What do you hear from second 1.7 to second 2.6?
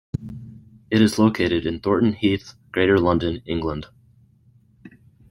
Thornton Heath,